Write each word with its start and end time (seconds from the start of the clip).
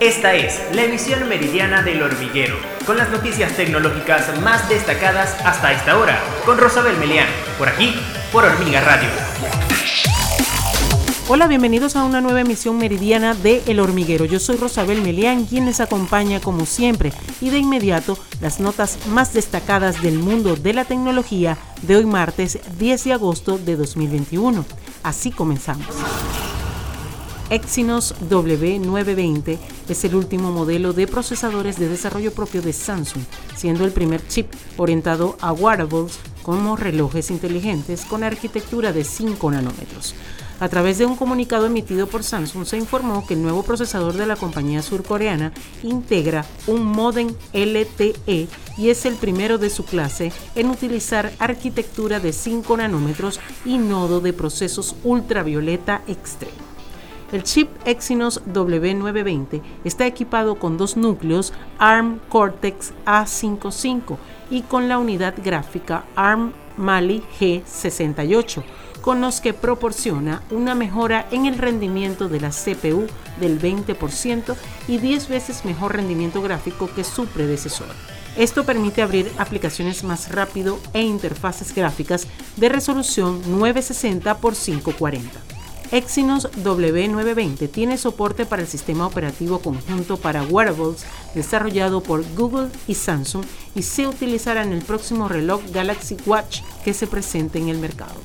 Esta 0.00 0.32
es 0.36 0.60
la 0.74 0.84
emisión 0.84 1.28
meridiana 1.28 1.82
del 1.82 2.00
hormiguero, 2.00 2.54
con 2.86 2.96
las 2.96 3.10
noticias 3.10 3.56
tecnológicas 3.56 4.40
más 4.42 4.68
destacadas 4.68 5.36
hasta 5.44 5.72
esta 5.72 5.98
hora, 5.98 6.22
con 6.46 6.56
Rosabel 6.56 6.96
Melián, 6.98 7.26
por 7.58 7.68
aquí, 7.68 7.96
por 8.30 8.44
Hormiga 8.44 8.80
Radio. 8.80 9.08
Hola, 11.26 11.48
bienvenidos 11.48 11.96
a 11.96 12.04
una 12.04 12.20
nueva 12.20 12.42
emisión 12.42 12.78
meridiana 12.78 13.34
de 13.34 13.60
El 13.66 13.80
Hormiguero. 13.80 14.24
Yo 14.24 14.38
soy 14.38 14.54
Rosabel 14.56 15.02
Melián, 15.02 15.46
quien 15.46 15.66
les 15.66 15.80
acompaña 15.80 16.40
como 16.40 16.64
siempre, 16.64 17.12
y 17.40 17.50
de 17.50 17.58
inmediato 17.58 18.16
las 18.40 18.60
notas 18.60 19.04
más 19.08 19.32
destacadas 19.32 20.00
del 20.00 20.20
mundo 20.20 20.54
de 20.54 20.74
la 20.74 20.84
tecnología 20.84 21.58
de 21.82 21.96
hoy 21.96 22.06
martes 22.06 22.60
10 22.78 23.02
de 23.02 23.12
agosto 23.14 23.58
de 23.58 23.74
2021. 23.74 24.64
Así 25.02 25.32
comenzamos. 25.32 25.88
Exynos 27.50 28.14
W920 28.28 29.58
es 29.88 30.04
el 30.04 30.14
último 30.14 30.52
modelo 30.52 30.92
de 30.92 31.06
procesadores 31.06 31.78
de 31.78 31.88
desarrollo 31.88 32.30
propio 32.30 32.60
de 32.60 32.74
Samsung, 32.74 33.22
siendo 33.56 33.86
el 33.86 33.92
primer 33.92 34.26
chip 34.28 34.52
orientado 34.76 35.38
a 35.40 35.52
wearables 35.52 36.18
como 36.42 36.76
relojes 36.76 37.30
inteligentes 37.30 38.04
con 38.04 38.22
arquitectura 38.22 38.92
de 38.92 39.02
5 39.02 39.50
nanómetros. 39.50 40.14
A 40.60 40.68
través 40.68 40.98
de 40.98 41.06
un 41.06 41.16
comunicado 41.16 41.64
emitido 41.64 42.06
por 42.06 42.22
Samsung 42.22 42.66
se 42.66 42.76
informó 42.76 43.26
que 43.26 43.32
el 43.32 43.42
nuevo 43.42 43.62
procesador 43.62 44.12
de 44.12 44.26
la 44.26 44.36
compañía 44.36 44.82
surcoreana 44.82 45.52
integra 45.82 46.44
un 46.66 46.84
modem 46.84 47.28
LTE 47.54 48.48
y 48.76 48.90
es 48.90 49.06
el 49.06 49.14
primero 49.14 49.56
de 49.56 49.70
su 49.70 49.86
clase 49.86 50.32
en 50.54 50.68
utilizar 50.68 51.32
arquitectura 51.38 52.20
de 52.20 52.34
5 52.34 52.76
nanómetros 52.76 53.40
y 53.64 53.78
nodo 53.78 54.20
de 54.20 54.34
procesos 54.34 54.96
ultravioleta 55.02 56.02
extremo. 56.06 56.57
El 57.30 57.42
chip 57.42 57.68
Exynos 57.84 58.42
W920 58.46 59.60
está 59.84 60.06
equipado 60.06 60.54
con 60.54 60.78
dos 60.78 60.96
núcleos 60.96 61.52
ARM 61.78 62.20
Cortex 62.30 62.92
A55 63.04 64.16
y 64.50 64.62
con 64.62 64.88
la 64.88 64.96
unidad 64.96 65.34
gráfica 65.44 66.04
ARM 66.16 66.54
Mali 66.78 67.22
G68, 67.38 68.62
con 69.02 69.20
los 69.20 69.42
que 69.42 69.52
proporciona 69.52 70.42
una 70.50 70.74
mejora 70.74 71.26
en 71.30 71.44
el 71.44 71.58
rendimiento 71.58 72.30
de 72.30 72.40
la 72.40 72.48
CPU 72.48 73.06
del 73.38 73.60
20% 73.60 74.56
y 74.86 74.96
10 74.96 75.28
veces 75.28 75.66
mejor 75.66 75.96
rendimiento 75.96 76.40
gráfico 76.40 76.88
que 76.94 77.04
su 77.04 77.26
predecesor. 77.26 77.88
Esto 78.38 78.64
permite 78.64 79.02
abrir 79.02 79.30
aplicaciones 79.36 80.02
más 80.02 80.32
rápido 80.32 80.78
e 80.94 81.02
interfaces 81.02 81.74
gráficas 81.74 82.26
de 82.56 82.70
resolución 82.70 83.42
960 83.58 84.30
x 84.30 84.60
540. 84.64 85.57
Exynos 85.90 86.50
W920 86.52 87.70
tiene 87.70 87.96
soporte 87.96 88.44
para 88.44 88.62
el 88.62 88.68
sistema 88.68 89.06
operativo 89.06 89.60
conjunto 89.60 90.18
para 90.18 90.42
wearables 90.42 91.06
desarrollado 91.34 92.02
por 92.02 92.24
Google 92.34 92.68
y 92.86 92.94
Samsung 92.94 93.44
y 93.74 93.82
se 93.82 94.06
utilizará 94.06 94.62
en 94.62 94.72
el 94.72 94.82
próximo 94.82 95.28
reloj 95.28 95.62
Galaxy 95.72 96.16
Watch 96.26 96.60
que 96.84 96.92
se 96.92 97.06
presente 97.06 97.58
en 97.58 97.68
el 97.68 97.78
mercado 97.78 98.20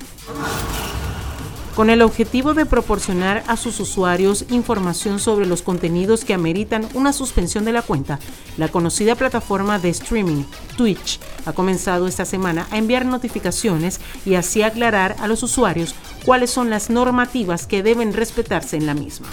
con 1.76 1.90
el 1.90 2.02
objetivo 2.02 2.54
de 2.54 2.66
proporcionar 2.66 3.44
a 3.48 3.58
sus 3.58 3.80
usuarios 3.80 4.46
información 4.50 5.20
sobre 5.20 5.46
los 5.46 5.62
contenidos 5.62 6.24
que 6.24 6.34
ameritan 6.34 6.88
una 6.94 7.14
suspensión 7.14 7.66
de 7.66 7.72
la 7.72 7.82
cuenta, 7.82 8.20
la 8.58 8.68
conocida 8.68 9.16
plataforma 9.16 9.80
de 9.80 9.90
streaming 9.90 10.44
Twitch 10.78 11.20
ha 11.46 11.54
comenzado 11.54 12.08
esta 12.08 12.26
semana 12.26 12.68
a 12.72 12.78
enviar 12.78 13.06
notificaciones 13.06 14.00
y 14.26 14.36
así 14.36 14.62
aclarar 14.62 15.16
a 15.20 15.28
los 15.28 15.42
usuarios 15.42 15.96
cuáles 16.26 16.52
son 16.52 16.70
las 16.70 16.90
normativas 16.90 17.66
que 17.66 17.84
deben 17.84 18.14
respetarse 18.14 18.78
en 18.78 18.86
la 18.86 18.94
misma. 18.94 19.28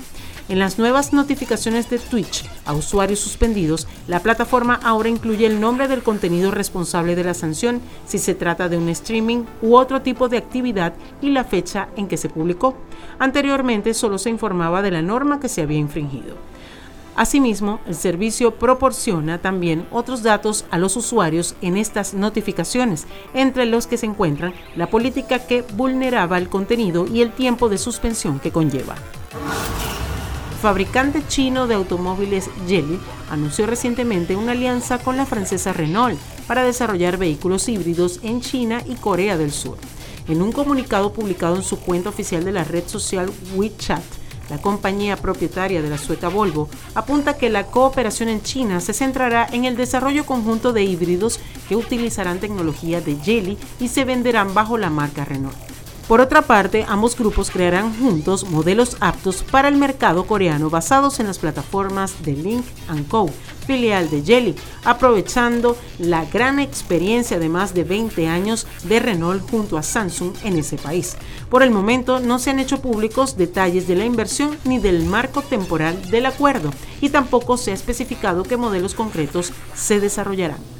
En 0.50 0.58
las 0.58 0.80
nuevas 0.80 1.12
notificaciones 1.12 1.88
de 1.90 2.00
Twitch 2.00 2.44
a 2.66 2.72
usuarios 2.72 3.20
suspendidos, 3.20 3.86
la 4.08 4.18
plataforma 4.18 4.80
ahora 4.82 5.08
incluye 5.08 5.46
el 5.46 5.60
nombre 5.60 5.86
del 5.86 6.02
contenido 6.02 6.50
responsable 6.50 7.14
de 7.14 7.22
la 7.22 7.34
sanción, 7.34 7.80
si 8.04 8.18
se 8.18 8.34
trata 8.34 8.68
de 8.68 8.76
un 8.76 8.88
streaming 8.88 9.44
u 9.62 9.76
otro 9.76 10.02
tipo 10.02 10.28
de 10.28 10.38
actividad 10.38 10.94
y 11.22 11.30
la 11.30 11.44
fecha 11.44 11.88
en 11.94 12.08
que 12.08 12.16
se 12.16 12.28
publicó. 12.28 12.74
Anteriormente 13.20 13.94
solo 13.94 14.18
se 14.18 14.30
informaba 14.30 14.82
de 14.82 14.90
la 14.90 15.02
norma 15.02 15.38
que 15.38 15.48
se 15.48 15.62
había 15.62 15.78
infringido. 15.78 16.34
Asimismo, 17.14 17.78
el 17.86 17.94
servicio 17.94 18.56
proporciona 18.56 19.38
también 19.38 19.86
otros 19.92 20.24
datos 20.24 20.64
a 20.72 20.78
los 20.78 20.96
usuarios 20.96 21.54
en 21.62 21.76
estas 21.76 22.12
notificaciones, 22.12 23.06
entre 23.34 23.66
los 23.66 23.86
que 23.86 23.98
se 23.98 24.06
encuentran 24.06 24.52
la 24.74 24.90
política 24.90 25.46
que 25.46 25.62
vulneraba 25.76 26.38
el 26.38 26.48
contenido 26.48 27.06
y 27.06 27.22
el 27.22 27.30
tiempo 27.30 27.68
de 27.68 27.78
suspensión 27.78 28.40
que 28.40 28.50
conlleva 28.50 28.96
fabricante 30.60 31.22
chino 31.26 31.66
de 31.66 31.74
automóviles 31.74 32.50
Geely 32.68 33.00
anunció 33.30 33.66
recientemente 33.66 34.36
una 34.36 34.52
alianza 34.52 34.98
con 34.98 35.16
la 35.16 35.24
francesa 35.24 35.72
Renault 35.72 36.18
para 36.46 36.62
desarrollar 36.62 37.16
vehículos 37.16 37.66
híbridos 37.68 38.20
en 38.22 38.42
China 38.42 38.82
y 38.86 38.94
Corea 38.96 39.38
del 39.38 39.52
Sur. 39.52 39.78
En 40.28 40.42
un 40.42 40.52
comunicado 40.52 41.14
publicado 41.14 41.56
en 41.56 41.62
su 41.62 41.80
cuenta 41.80 42.10
oficial 42.10 42.44
de 42.44 42.52
la 42.52 42.64
red 42.64 42.86
social 42.86 43.32
WeChat, 43.56 44.02
la 44.50 44.60
compañía 44.60 45.16
propietaria 45.16 45.80
de 45.80 45.88
la 45.88 45.96
sueca 45.96 46.28
Volvo 46.28 46.68
apunta 46.94 47.38
que 47.38 47.48
la 47.48 47.66
cooperación 47.66 48.28
en 48.28 48.42
China 48.42 48.80
se 48.80 48.92
centrará 48.92 49.48
en 49.50 49.64
el 49.64 49.76
desarrollo 49.76 50.26
conjunto 50.26 50.74
de 50.74 50.84
híbridos 50.84 51.40
que 51.68 51.76
utilizarán 51.76 52.38
tecnología 52.38 53.00
de 53.00 53.16
Geely 53.16 53.56
y 53.78 53.88
se 53.88 54.04
venderán 54.04 54.52
bajo 54.52 54.76
la 54.76 54.90
marca 54.90 55.24
Renault. 55.24 55.56
Por 56.10 56.20
otra 56.20 56.42
parte, 56.42 56.84
ambos 56.88 57.16
grupos 57.16 57.52
crearán 57.52 57.96
juntos 57.96 58.50
modelos 58.50 58.96
aptos 58.98 59.44
para 59.44 59.68
el 59.68 59.76
mercado 59.76 60.26
coreano 60.26 60.68
basados 60.68 61.20
en 61.20 61.28
las 61.28 61.38
plataformas 61.38 62.24
de 62.24 62.32
Link 62.32 62.64
Co, 63.08 63.30
filial 63.64 64.10
de 64.10 64.20
Jelly, 64.20 64.56
aprovechando 64.82 65.76
la 66.00 66.24
gran 66.24 66.58
experiencia 66.58 67.38
de 67.38 67.48
más 67.48 67.74
de 67.74 67.84
20 67.84 68.26
años 68.26 68.66
de 68.82 68.98
Renault 68.98 69.48
junto 69.48 69.78
a 69.78 69.84
Samsung 69.84 70.32
en 70.42 70.58
ese 70.58 70.78
país. 70.78 71.16
Por 71.48 71.62
el 71.62 71.70
momento 71.70 72.18
no 72.18 72.40
se 72.40 72.50
han 72.50 72.58
hecho 72.58 72.82
públicos 72.82 73.36
detalles 73.36 73.86
de 73.86 73.94
la 73.94 74.04
inversión 74.04 74.58
ni 74.64 74.80
del 74.80 75.04
marco 75.04 75.42
temporal 75.42 76.10
del 76.10 76.26
acuerdo 76.26 76.72
y 77.00 77.10
tampoco 77.10 77.56
se 77.56 77.70
ha 77.70 77.74
especificado 77.74 78.42
qué 78.42 78.56
modelos 78.56 78.94
concretos 78.94 79.52
se 79.76 80.00
desarrollarán. 80.00 80.79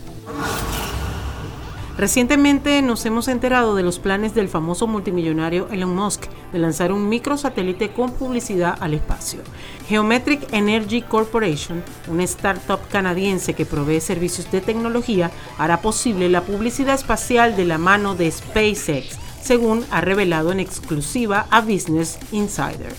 Recientemente 2.01 2.81
nos 2.81 3.05
hemos 3.05 3.29
enterado 3.29 3.75
de 3.75 3.83
los 3.83 3.99
planes 3.99 4.35
del 4.35 4.49
famoso 4.49 4.87
multimillonario 4.87 5.69
Elon 5.71 5.95
Musk 5.95 6.31
de 6.51 6.59
lanzar 6.59 6.93
un 6.93 7.11
microsatélite 7.11 7.91
con 7.93 8.13
publicidad 8.13 8.75
al 8.81 8.95
espacio. 8.95 9.41
Geometric 9.87 10.51
Energy 10.51 11.03
Corporation, 11.03 11.85
una 12.09 12.23
startup 12.23 12.81
canadiense 12.91 13.53
que 13.53 13.67
provee 13.67 14.01
servicios 14.01 14.51
de 14.51 14.63
tecnología, 14.63 15.31
hará 15.59 15.83
posible 15.83 16.31
la 16.31 16.41
publicidad 16.41 16.95
espacial 16.95 17.55
de 17.55 17.67
la 17.67 17.77
mano 17.77 18.15
de 18.15 18.31
SpaceX, 18.31 19.19
según 19.43 19.85
ha 19.91 20.01
revelado 20.01 20.53
en 20.53 20.61
exclusiva 20.61 21.49
a 21.51 21.61
Business 21.61 22.19
Insider. 22.33 22.95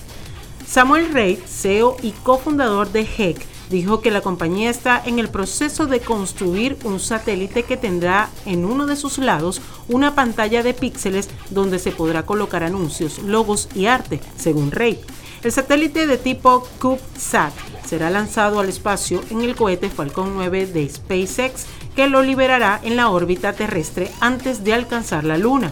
Samuel 0.68 1.12
Reid, 1.12 1.40
CEO 1.48 1.98
y 2.04 2.12
cofundador 2.12 2.92
de 2.92 3.02
HEC, 3.02 3.48
dijo 3.72 4.02
que 4.02 4.12
la 4.12 4.22
compañía 4.22 4.70
está 4.70 5.02
en 5.04 5.18
el 5.18 5.30
proceso 5.30 5.88
de 5.88 6.02
construir 6.02 6.78
un 6.84 7.00
satélite 7.00 7.64
que 7.64 7.78
tendrá 7.78 8.30
en 8.46 8.66
uno 8.66 8.86
de 8.86 8.96
sus 8.96 9.18
lados 9.18 9.62
una 9.88 10.14
pantalla 10.14 10.62
de 10.62 10.74
píxeles 10.74 11.30
donde 11.50 11.80
se 11.80 11.92
podrá 11.92 12.24
colocar 12.24 12.64
anuncios, 12.64 13.20
logos 13.20 13.70
y 13.74 13.88
arte, 13.88 14.20
según 14.38 14.72
Rey. 14.72 15.00
El 15.44 15.52
satélite 15.52 16.06
de 16.06 16.18
tipo 16.20 16.68
CubeSat 16.80 17.54
será 17.84 18.12
lanzado 18.12 18.60
al 18.60 18.70
espacio 18.70 19.22
en 19.32 19.42
el 19.42 19.56
cohete 19.56 19.90
Falcon 19.90 20.36
9 20.36 20.68
de 20.68 20.88
SpaceX 20.88 21.66
que 21.96 22.08
lo 22.08 22.22
liberará 22.22 22.80
en 22.84 22.96
la 22.96 23.10
órbita 23.10 23.54
terrestre 23.54 24.12
antes 24.20 24.64
de 24.64 24.74
alcanzar 24.74 25.24
la 25.24 25.38
Luna. 25.38 25.72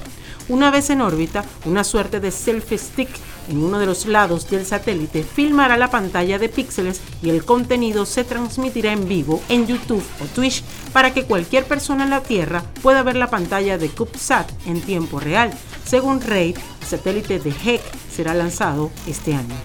Una 0.49 0.71
vez 0.71 0.89
en 0.89 1.01
órbita, 1.01 1.45
una 1.65 1.83
suerte 1.83 2.19
de 2.19 2.31
selfie 2.31 2.79
stick 2.79 3.09
en 3.49 3.63
uno 3.63 3.79
de 3.79 3.85
los 3.85 4.05
lados 4.05 4.49
del 4.49 4.65
satélite 4.65 5.23
filmará 5.23 5.77
la 5.77 5.89
pantalla 5.89 6.39
de 6.39 6.49
píxeles 6.49 7.01
y 7.21 7.29
el 7.29 7.43
contenido 7.43 8.05
se 8.05 8.23
transmitirá 8.23 8.91
en 8.91 9.07
vivo 9.07 9.41
en 9.49 9.67
YouTube 9.67 10.03
o 10.21 10.25
Twitch 10.25 10.63
para 10.93 11.13
que 11.13 11.25
cualquier 11.25 11.65
persona 11.65 12.03
en 12.03 12.11
la 12.11 12.21
Tierra 12.21 12.63
pueda 12.81 13.03
ver 13.03 13.15
la 13.15 13.29
pantalla 13.29 13.77
de 13.77 13.89
CubeSat 13.89 14.49
en 14.65 14.81
tiempo 14.81 15.19
real. 15.19 15.51
Según 15.85 16.21
Reid, 16.21 16.57
el 16.81 16.87
satélite 16.87 17.39
de 17.39 17.49
HEC 17.51 17.81
será 18.11 18.33
lanzado 18.33 18.91
este 19.07 19.33
año. 19.33 19.55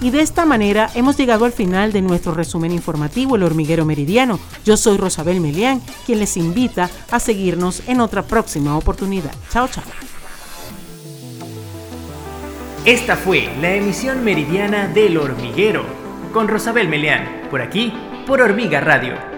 Y 0.00 0.10
de 0.10 0.20
esta 0.20 0.46
manera 0.46 0.90
hemos 0.94 1.16
llegado 1.16 1.44
al 1.44 1.52
final 1.52 1.92
de 1.92 2.02
nuestro 2.02 2.32
resumen 2.32 2.70
informativo 2.72 3.34
El 3.34 3.42
Hormiguero 3.42 3.84
Meridiano. 3.84 4.38
Yo 4.64 4.76
soy 4.76 4.96
Rosabel 4.96 5.40
Melián, 5.40 5.82
quien 6.06 6.20
les 6.20 6.36
invita 6.36 6.88
a 7.10 7.18
seguirnos 7.18 7.82
en 7.88 8.00
otra 8.00 8.22
próxima 8.22 8.76
oportunidad. 8.76 9.32
Chao, 9.50 9.66
chao. 9.66 9.84
Esta 12.84 13.16
fue 13.16 13.48
la 13.60 13.74
emisión 13.74 14.24
meridiana 14.24 14.88
del 14.88 15.18
Hormiguero 15.18 15.84
con 16.32 16.48
Rosabel 16.48 16.88
Melián, 16.88 17.42
por 17.50 17.60
aquí, 17.60 17.92
por 18.26 18.40
Hormiga 18.40 18.80
Radio 18.80 19.37